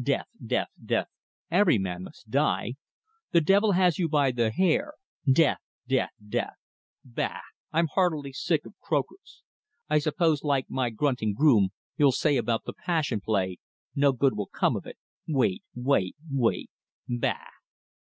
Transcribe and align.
Death, 0.00 0.28
death, 0.46 0.68
death 0.86 1.08
every 1.50 1.76
man 1.76 2.04
must 2.04 2.30
die! 2.30 2.74
The 3.32 3.40
devil 3.40 3.72
has 3.72 3.98
you 3.98 4.08
by 4.08 4.30
the 4.30 4.52
hair 4.52 4.92
death 5.26 5.58
death 5.88 6.10
death!' 6.24 6.54
Bah! 7.04 7.40
I'm 7.72 7.88
heartily 7.88 8.32
sick 8.32 8.64
of 8.64 8.78
croakers. 8.80 9.42
I 9.90 9.98
suppose, 9.98 10.44
like 10.44 10.70
my 10.70 10.90
grunting 10.90 11.34
groom, 11.34 11.70
you'll 11.96 12.12
say 12.12 12.36
about 12.36 12.62
the 12.64 12.74
Passion 12.74 13.20
Play, 13.20 13.58
'No 13.96 14.12
good 14.12 14.36
will 14.36 14.46
come 14.46 14.76
of 14.76 14.86
it 14.86 14.98
wait 15.26 15.64
wait 15.74 16.14
wait!' 16.30 16.70
Bah!" 17.08 17.40